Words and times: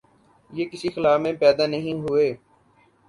یہ 0.49 0.65
کسی 0.71 0.89
خلا 0.89 1.13
میں 1.17 1.33
پیدا 1.33 1.65
نہیں 1.67 2.01
ہوئے۔ 2.01 2.27